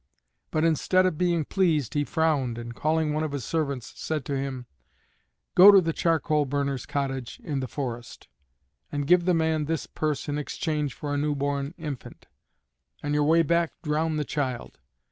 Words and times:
But 0.49 0.63
instead 0.63 1.05
of 1.05 1.19
being 1.19 1.45
pleased 1.45 1.93
he 1.93 2.03
frowned 2.03 2.57
and 2.57 2.73
calling 2.73 3.13
one 3.13 3.21
of 3.23 3.33
his 3.33 3.45
servants, 3.45 3.93
said 4.01 4.25
to 4.25 4.35
him, 4.35 4.65
"Go 5.53 5.71
to 5.71 5.79
the 5.79 5.93
charcoal 5.93 6.45
burner's 6.45 6.87
cottage 6.87 7.39
in 7.43 7.59
the, 7.59 7.67
forest, 7.67 8.27
and 8.91 9.05
give 9.05 9.25
the 9.25 9.35
man 9.35 9.65
this 9.65 9.85
purse 9.85 10.27
in 10.27 10.39
exchange 10.39 10.95
for 10.95 11.13
a 11.13 11.19
new 11.19 11.35
born 11.35 11.75
infant. 11.77 12.25
On 13.03 13.13
your 13.13 13.25
way 13.25 13.43
back 13.43 13.73
drown 13.83 14.15
the 14.15 14.25
child. 14.25 14.79